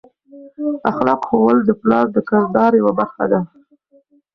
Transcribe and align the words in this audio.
اخلاق 0.91 1.21
ښوول 1.29 1.57
د 1.65 1.69
پلار 1.81 2.05
د 2.15 2.17
کردار 2.29 2.71
یوه 2.79 2.93
برخه 2.99 3.25
ده. 3.31 3.39